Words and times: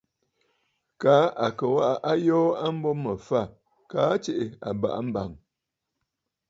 Kaa 1.01 1.25
à 1.45 1.47
kɨ̀ 1.57 1.67
waʼa 1.75 1.91
ayoo 2.11 2.47
a 2.65 2.65
mbo 2.75 2.89
mə̀ 3.03 3.15
fâ, 3.27 3.39
kaa 3.91 4.13
tsiʼì 4.23 4.45
àbàʼa 4.69 4.99
mbàŋ! 5.07 5.29